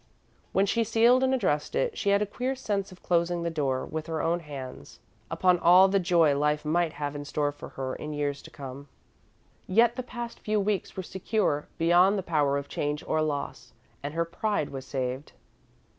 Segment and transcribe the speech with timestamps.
[0.51, 3.85] When she sealed and addressed it, she had a queer sense of closing the door,
[3.85, 4.97] with her own hands,
[5.29, 8.87] upon all the joy Life might have in store for her in years to come.
[9.67, 14.15] Yet the past few weeks were secure, beyond the power of change or loss, and
[14.15, 15.33] her pride was saved.